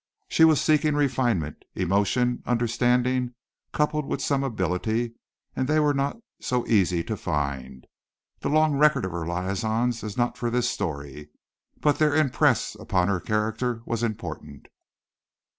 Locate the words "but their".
11.79-12.15